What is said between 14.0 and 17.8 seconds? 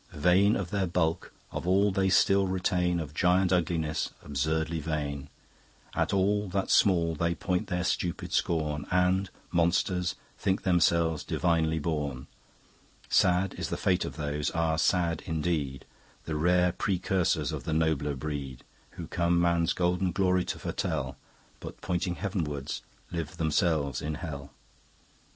of those, ah, sad indeed, The rare precursors of the